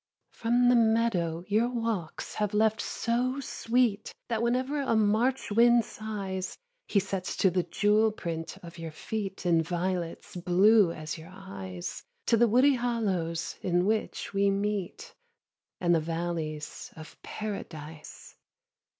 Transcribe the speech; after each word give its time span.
From 0.31 0.67
the 0.67 0.73
meadow 0.75 1.43
your 1.47 1.69
walks 1.69 2.33
have 2.33 2.55
left 2.55 2.81
so 2.81 3.39
sweet 3.39 4.11
That 4.29 4.41
whenever 4.41 4.81
a 4.81 4.95
March 4.95 5.51
wind 5.51 5.85
sighs 5.85 6.57
He 6.87 6.99
sets 6.99 7.35
the 7.35 7.61
jewel 7.61 8.11
print 8.11 8.57
of 8.63 8.79
your 8.79 8.89
feet 8.89 9.45
In 9.45 9.61
violets 9.61 10.35
blue 10.35 10.91
as 10.91 11.19
your 11.19 11.29
eyes, 11.31 12.01
To 12.25 12.35
the 12.37 12.47
woody 12.47 12.73
hollows 12.73 13.59
in 13.61 13.85
which 13.85 14.33
we 14.33 14.49
meet 14.49 15.13
And 15.79 15.93
the 15.93 15.99
valleys 15.99 16.91
of 16.95 17.21
Paradise. 17.21 18.35